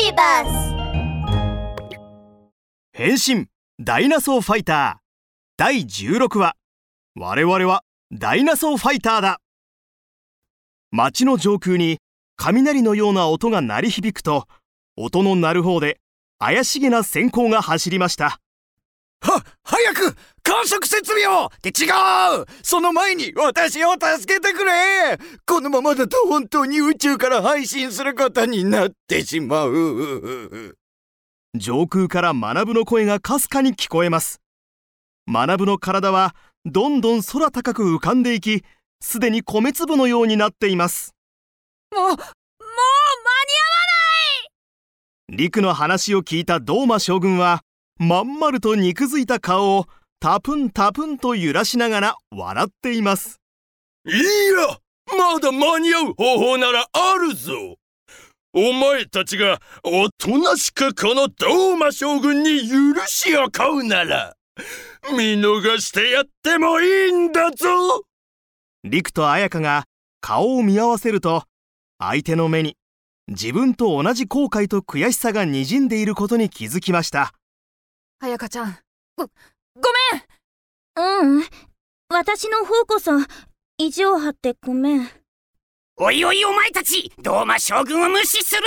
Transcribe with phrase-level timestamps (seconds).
[0.00, 0.74] ビバス
[2.94, 3.48] 変身
[3.78, 5.00] ダイナソーファイター
[5.58, 6.56] 第16話。
[7.14, 9.40] 我々はダイナソーファイターだ。
[10.90, 11.98] 街の上空に
[12.36, 14.46] 雷のような音が鳴り響くと
[14.96, 16.00] 音の鳴る方で
[16.38, 18.40] 怪しげな閃光が走りました。
[19.20, 20.16] は、早く
[20.50, 22.44] 観測設備をって違う。
[22.64, 25.16] その前に私を助けてくれ。
[25.46, 30.76] このままだと本当に宇宙から配信することになってしまう。
[31.54, 34.40] 上空から学の声がかすかに聞こえます。
[35.28, 38.64] 学の体はどんどん空高く浮かんでいき
[39.00, 41.14] すでに米粒のようになっています。
[41.94, 42.30] もう、もう間に合わ
[45.28, 45.36] ない！
[45.36, 47.62] 陸の話を聞いたドーマ将軍は
[47.98, 49.86] まん丸と肉づいた顔を
[50.22, 53.40] タプンタプンと揺らしながら笑っています。
[54.04, 54.78] いや
[55.16, 57.76] まだ間に合う方法ならあるぞ。
[58.52, 64.34] お前たちがおとなしくこのドーマ将軍に許しを買うなら
[65.10, 68.04] 見逃してやってもいいんだぞ。
[68.84, 69.84] 陸と綾香が
[70.20, 71.44] 顔を見合わせると
[71.98, 72.76] 相手の目に
[73.28, 77.32] 自分と同じ後悔と悔しさがにじんでいることに気づきました。
[78.20, 78.78] 彩香ちゃん
[79.76, 79.88] ごご
[80.96, 81.36] めん。
[81.36, 81.44] うん
[82.08, 83.12] 私の方こそ
[83.78, 85.08] 意地を張ってごめん。
[85.96, 88.66] おいおいお前たちドーマ将軍を無視するな。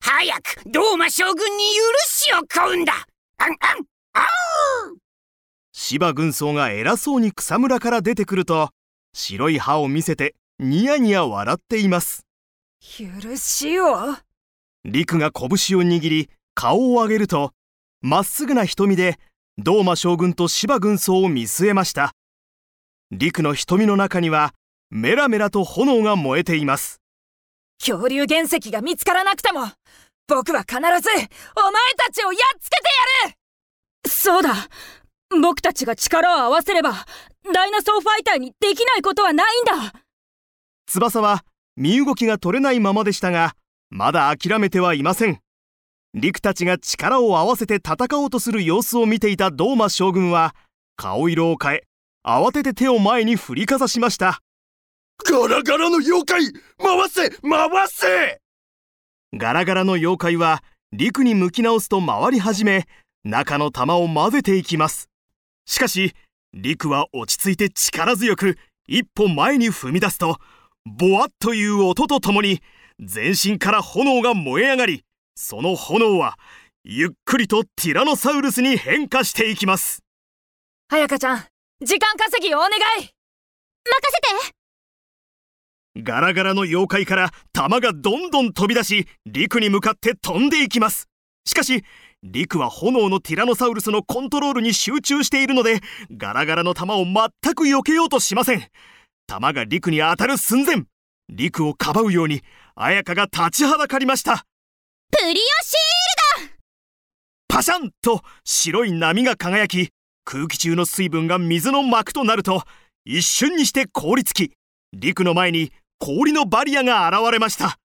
[0.00, 2.92] 早くドーマ将軍に許しを買うんだ。
[3.38, 3.58] あんあん
[4.12, 4.26] あ
[4.92, 4.98] う
[5.72, 8.70] 芝軍曹が偉そうに草むらから出てくると
[9.14, 12.26] 白い歯を見せてニヤニヤ笑っています。
[12.80, 14.16] 許しを？
[14.84, 17.52] 陸が拳を握り顔を上げると
[18.02, 19.18] まっすぐな瞳で
[19.62, 22.12] ドーマ将軍と芝軍曹を見据えました。
[23.10, 24.54] 陸の瞳の中には
[24.88, 27.02] メラメラと炎が燃えています。
[27.78, 29.66] 恐竜原石が見つからなくても
[30.26, 30.96] 僕は必ずお前
[31.98, 32.88] たちをやっつけて
[33.26, 33.36] やる！
[34.08, 34.54] そうだ。
[35.42, 36.92] 僕たちが力を合わせれば
[37.52, 39.92] ダイナソーファイターにできないことはないんだ。
[40.86, 41.44] 翼は
[41.76, 43.54] 身動きが取れないままでしたが
[43.90, 45.38] まだ諦めてはいません
[46.14, 50.54] 陸たちが力を合わせて戦おうとする様子を見ていたドーマ将軍は
[50.96, 51.82] 顔色を変え
[52.26, 54.40] 慌てて手を前に振りかざしました。
[55.24, 58.40] ガラガラの妖怪回せ回せ!
[59.36, 60.62] ガラガラの妖怪は
[60.92, 62.86] 陸に向き直すと回り始め
[63.22, 65.08] 中の玉を混ぜていきます。
[65.66, 66.14] しかし
[66.52, 68.56] 陸は落ち着いて力強く
[68.88, 70.38] 一歩前に踏み出すと
[70.84, 72.60] ボワッという音とともに
[72.98, 75.04] 全身から炎が燃え上がり
[75.42, 76.38] その炎は
[76.84, 80.04] ゆっくりとティラノサウルスに変化していきます。
[80.90, 81.44] 彩香ちゃん
[81.82, 82.72] 時間稼ぎをお願い。
[82.74, 84.50] 任せ
[85.96, 86.02] て。
[86.02, 91.08] ガラガラの妖怪から弾がどんどん飛び出し陸に向かって飛んでいきます。
[91.46, 91.84] しかし
[92.22, 95.80] 陸は炎のティラノサウルスのコントロールに集中しているので
[96.14, 98.68] ガラガラの弾を全く避けようとしません。
[99.26, 100.84] 弾が陸に当たる寸前
[101.30, 102.42] 陸をかばうように
[102.74, 104.44] 綾香が立ちはだかりました
[105.10, 106.54] プリオシールド
[107.48, 109.90] パシャンと白い波が輝き
[110.24, 112.62] 空気中の水分が水の膜となると
[113.04, 114.52] 一瞬にして凍りつき
[114.92, 117.76] 陸の前に氷のバリアが現れました。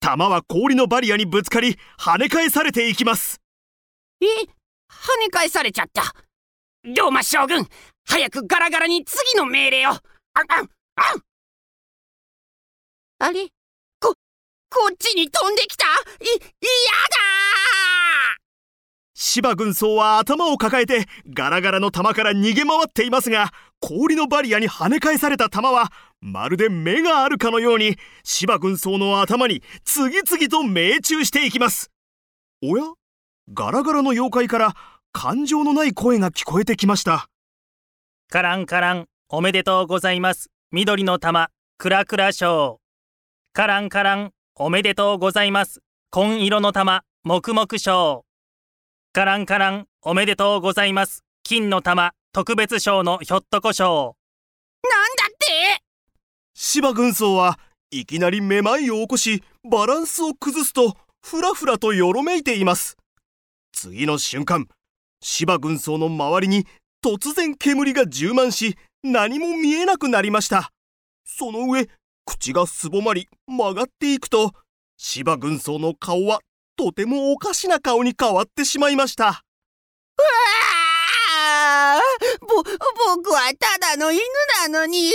[0.00, 3.40] 弾は氷のバリアにぶつかり跳ね返されていきます。
[4.22, 6.14] え跳ね返されちゃった。
[6.84, 7.66] ドーマ将軍
[8.06, 9.90] 早くガラガラに次の命令を。
[9.90, 10.00] あん
[10.48, 11.16] あんあ。
[11.16, 11.22] ん
[13.18, 13.46] あれ？
[13.46, 13.59] こ
[14.70, 15.84] こっちに飛んできた。
[15.84, 16.40] い嫌だ
[19.14, 31.90] 芝軍曹は頭を抱えてガラガラの弾から逃げ回っていますが氷のバリアに跳ね返された弾はまるで目があるかのように芝軍曹の頭に次々と命中していきます。
[32.62, 32.84] おや？
[33.52, 34.74] ガラガラの妖怪から
[35.12, 37.26] 感情のない声が聞こえてきました。
[38.30, 40.50] カランカランおめでとうございます。
[40.70, 42.80] 緑の玉クラクラ賞
[43.52, 44.30] カランカラン
[44.62, 45.80] おめでとうございます。
[46.10, 48.26] 紺色の玉黙々賞。
[49.14, 51.24] カランカランおめでとうございます。
[51.42, 54.16] 金の玉特別賞のひょっとこ賞。
[54.82, 55.82] なんだって？
[56.52, 57.58] 芝軍曹は
[57.90, 62.98] いきなりめまいを起こしバランスを崩すとふらふらとよろめいています。
[63.72, 64.68] 次の瞬間
[65.22, 66.66] 芝軍曹の周りに
[67.02, 70.70] 突然煙が充満し何も見えなくなりました。
[71.24, 71.88] その上
[72.24, 74.52] 口がすぼまり曲がっていくと
[74.96, 76.40] 芝軍曹の顔は
[76.76, 79.42] とてもおかしな顔に変わってしまいました。
[80.18, 82.00] うわ
[82.40, 82.62] ぼ
[83.16, 84.20] 僕はただの犬
[84.68, 85.10] なのに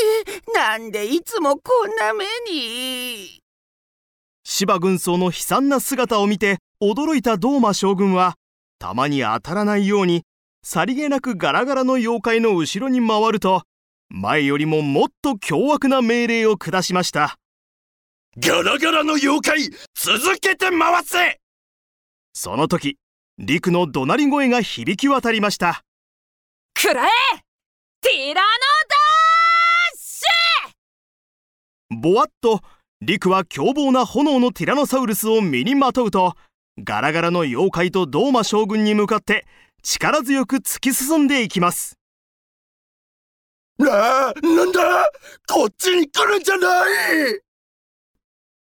[0.54, 3.42] なんでいつもこんな目に？
[4.44, 8.36] 芝軍曹の悲惨な姿を見て驚いたドーマ将軍は
[8.80, 10.24] 弾に当たらないように
[10.64, 13.64] さりげなくガラガラの妖怪の後ろに回ると
[14.18, 17.36] 前よりももっと凶悪な命令を下しました。
[18.38, 21.42] ガラガラの妖怪続けて回せ！
[22.34, 22.98] その時
[23.38, 25.82] 陸の怒鳴り声が響き渡りました。
[26.74, 27.10] くらえ
[28.00, 28.96] ティラノダ
[29.94, 30.24] ッシ
[31.90, 32.62] ぼわっと
[33.02, 36.36] 陸は凶暴な炎のティラノサウルスを身にまとうと
[36.82, 39.46] ガラガラの妖怪とドーマ将軍に向かって
[39.84, 41.98] 力強く突き進んでいきます
[43.82, 45.10] ああなんだ？
[45.48, 47.42] こっちに来るんじゃない！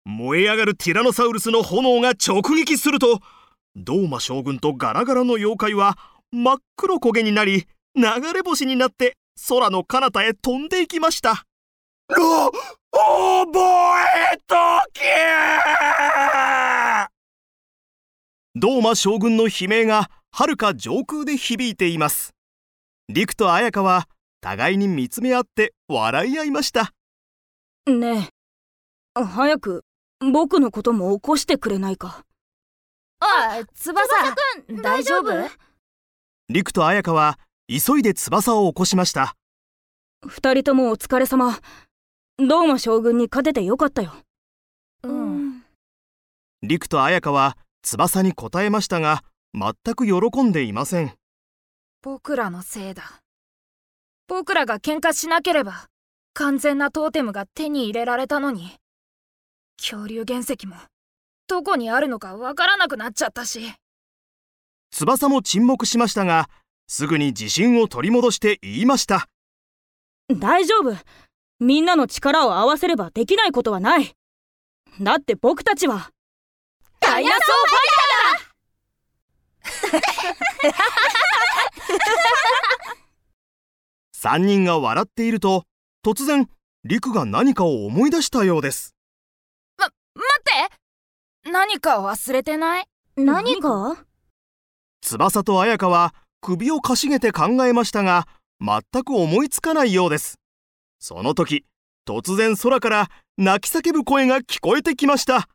[0.06, 3.20] 燃え上がるティラノサウルスの炎が直撃すると
[3.76, 5.98] ドーマ将軍とガラガラの妖怪は
[6.32, 8.02] 真っ黒焦げになり流
[8.32, 9.16] れ星になって
[9.48, 11.44] 空の彼方へ飛んでいきました。
[12.10, 12.50] お
[13.46, 13.60] 覚
[14.32, 14.54] えと
[14.92, 15.02] け！
[18.54, 22.34] ドーマ将軍の悲鳴が遥か上空で響いています。
[23.08, 24.08] 陸と綾香は
[24.44, 26.92] 互いに見つめ合って笑い合いました。
[27.88, 28.28] ーね
[29.18, 29.24] え。
[29.24, 29.86] 早く
[30.20, 32.26] 僕のことも起こしてくれないか。
[33.20, 34.06] あ翼
[34.66, 35.50] くん大丈夫？
[36.50, 37.38] 陸と綾香は
[37.68, 39.34] 急いで翼を起こしました。
[40.26, 41.58] 二人ともお疲れ様。
[42.36, 44.12] ドーマ将軍に勝ててよかったよ。
[45.04, 45.64] うん。
[46.60, 49.24] 陸と綾香は翼に答えましたが
[49.54, 51.14] 全く喜んでいません。
[52.02, 53.22] 僕らのせいだ
[54.26, 55.88] 僕らが喧嘩しなければ
[56.32, 58.72] 完全なトーテムが手に入れられたのに。
[59.76, 60.76] 恐竜原石も
[61.46, 63.74] どこにあるのかわからなくなっちゃったし。
[64.90, 66.48] 翼も沈黙しましたが
[66.86, 69.28] すぐに自信を取り戻して言いました。
[70.30, 70.96] 大丈夫。
[71.60, 74.14] みんなの力を合わせればできないことはない。
[75.00, 76.10] だって僕たちは
[77.00, 77.40] ダイナソー
[84.24, 85.64] 3人が笑っていると
[86.02, 86.48] 突然
[86.82, 88.94] 陸が何かを思い出したようです。
[89.76, 90.72] 待っ
[91.42, 91.50] て！
[91.50, 92.86] 何か忘れてない？
[93.16, 94.02] 何か？
[95.02, 98.26] 翼と綾香は首をかしげて考えましたが
[98.60, 100.38] 全く思いつかないようです。
[101.00, 101.66] その時
[102.08, 105.48] 突然空から泣き叫ぶ声が聞こえてきました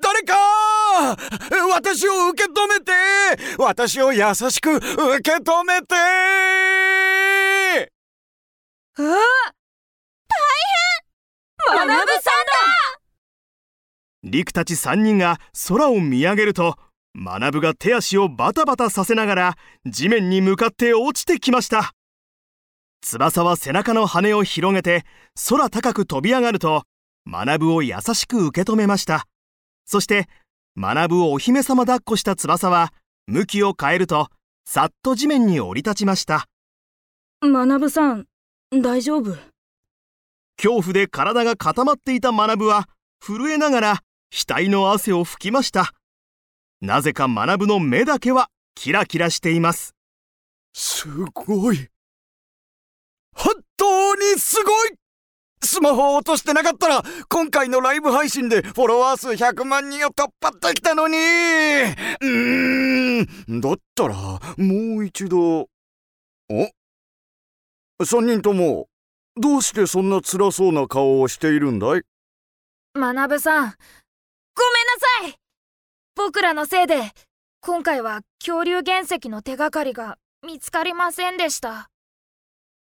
[0.00, 0.36] 誰か
[1.70, 2.92] 私を受け止めて！
[3.58, 4.82] 私を優しく受
[5.22, 5.94] け止めて！
[8.98, 9.04] あ大
[11.76, 11.88] 変！
[11.88, 12.02] 学さんだ！
[14.24, 16.76] 陸たち3人が空を見上げると
[17.14, 19.54] 学が手足をバタバタさせながら
[19.86, 21.92] 地面に向かって落ちてきました。
[23.04, 25.04] 翼は背中の羽を広げて
[25.48, 26.84] 空高く飛び上がると
[27.26, 29.26] 学を優しく受け止めました。
[29.84, 30.28] そして
[30.76, 32.92] 学をお姫様抱っこした翼は
[33.26, 34.28] 向きを変えると
[34.64, 36.46] さっと地面に降り立ちました。
[37.42, 38.26] 学さん
[38.70, 39.36] 大丈夫？
[40.56, 42.88] 恐怖で体が固まっていた学は
[43.20, 45.92] 震えながら額の汗を拭きました。
[46.80, 49.94] なぜか学の目だけはキラキラしています。
[50.72, 51.88] すごい。
[53.34, 54.94] 本当にすごい
[55.72, 61.16] スマホを落としてなかったら今回のライブ配信でフォロワー数100万人を突破できたのに。
[61.16, 63.60] うーん。
[63.62, 64.14] だったら
[64.58, 65.60] もう一度。
[65.60, 65.68] お
[68.02, 68.88] ？3人とも
[69.40, 72.02] どうしてそんな辛そうな顔をしているんだい？
[72.94, 73.72] 学さんごめんな
[75.24, 75.38] さい。
[76.14, 77.12] 僕らのせいで
[77.62, 81.88] 今回は恐竜原石の手がかりが見つかりませんでした。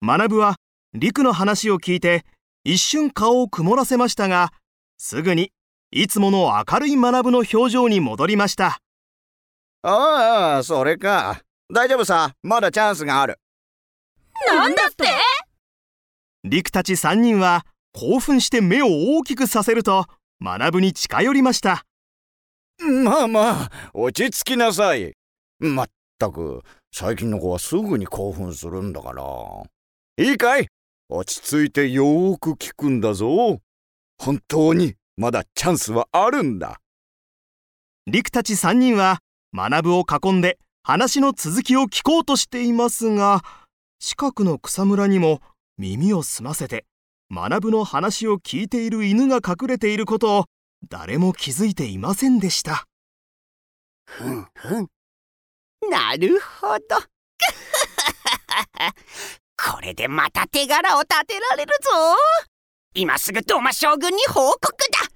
[0.00, 0.54] 学は
[0.94, 2.24] 陸の話を聞いて
[2.64, 4.52] 一瞬顔を曇らせましたが
[4.98, 5.52] すぐに
[5.90, 8.80] いつもの明るい学の表情に戻りました。
[9.82, 11.40] ああそれか。
[11.72, 12.34] 大丈夫さ。
[12.42, 13.38] まだチャンスがある。
[14.48, 15.04] なんだって？
[16.44, 18.86] 陸たち3人は興奮して目を
[19.16, 20.06] 大きくさせると
[20.42, 21.84] 学に近寄りました。
[22.80, 25.14] まあまあ落ち着きなさい。
[25.58, 25.86] まっ
[26.18, 26.62] たく
[26.92, 29.24] 最近の子はすぐに興奮するんだから。
[30.24, 30.68] いいかい？
[31.10, 33.60] 落ち着いてよーく聞くんだぞ
[34.18, 36.80] 本当にまだチャンスはあるんだ
[38.06, 39.20] 陸たち3人は
[39.54, 43.42] 学を囲んで話の続きを聞こうとしていますが
[43.98, 45.40] 近くの草むらにも
[45.78, 46.84] 耳を澄ませて
[47.30, 50.44] 学の話を聞いている犬が隠れていることを
[50.88, 52.84] 誰も気づいていませんでした
[54.04, 54.88] ふんふん。
[55.90, 56.84] なるほど。
[59.58, 61.90] これでまた手柄を立てられるぞ。
[62.94, 65.07] 今すぐドマ将軍に報告だ。